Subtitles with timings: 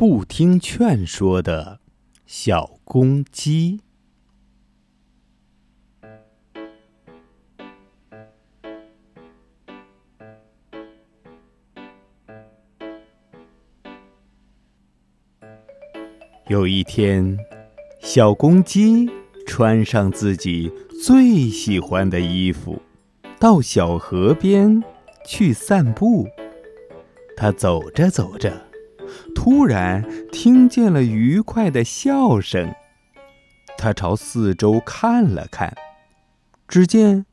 [0.00, 1.78] 不听劝说的
[2.24, 3.82] 小公鸡。
[16.48, 17.38] 有一天，
[18.00, 19.06] 小公鸡
[19.46, 20.72] 穿上自己
[21.04, 22.80] 最喜欢的衣服，
[23.38, 24.82] 到小河边
[25.26, 26.26] 去散步。
[27.36, 28.69] 它走着走着，
[29.34, 32.74] 突然听见了愉快的笑声。
[33.78, 35.74] 他朝四周看了看，
[36.68, 37.24] 只见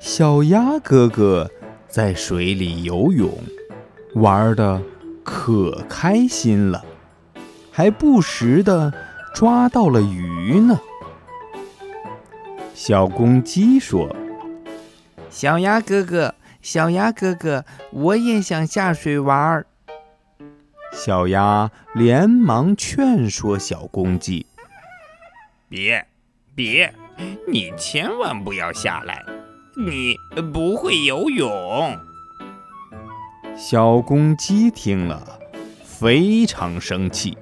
[0.00, 1.50] 小鸭哥哥
[1.88, 3.30] 在水里游泳，
[4.14, 4.82] 玩的
[5.22, 6.84] 可开心了。
[7.70, 8.92] 还不时的
[9.34, 10.80] 抓到了鱼呢。
[12.74, 14.14] 小公鸡说
[15.30, 19.66] ：“小鸭哥哥，小鸭哥哥，我也想下水玩儿。”
[20.92, 24.46] 小鸭连忙劝说小公鸡
[25.68, 26.06] ：“别，
[26.54, 26.92] 别，
[27.48, 29.24] 你千万不要下来，
[29.76, 30.16] 你
[30.52, 31.96] 不会游泳。”
[33.56, 35.38] 小公鸡听了，
[35.84, 37.36] 非常生气。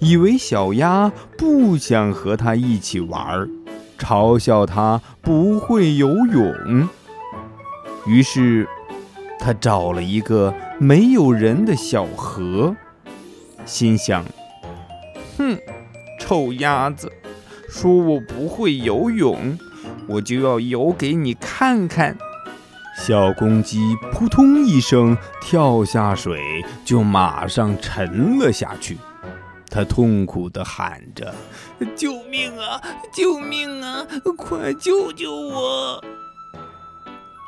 [0.00, 3.48] 以为小鸭不想和它一起玩，
[3.98, 6.88] 嘲笑它不会游泳。
[8.06, 8.68] 于是，
[9.38, 12.74] 他找了一个没有人的小河，
[13.64, 14.24] 心想
[15.38, 15.58] ：“哼，
[16.20, 17.10] 臭鸭子，
[17.68, 19.58] 说我不会游泳，
[20.06, 22.16] 我就要游给你看看。”
[23.00, 28.98] 小公鸡扑通一声跳下水，就马上沉了下去。
[29.70, 31.32] 他痛苦地喊着
[31.94, 32.82] ：“救命啊！
[33.12, 34.04] 救命啊！
[34.36, 36.02] 快救救我！”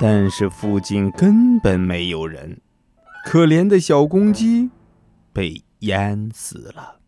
[0.03, 2.63] 但是附近根本没有人，
[3.27, 4.71] 可怜的小公鸡
[5.31, 7.01] 被淹死了。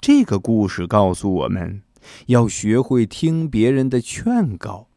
[0.00, 1.82] 这个故事告诉我们，
[2.28, 4.88] 要学会听别人的劝告，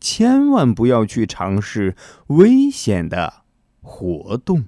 [0.00, 1.96] 千万不要去尝试
[2.28, 3.42] 危险的
[3.80, 4.66] 活动。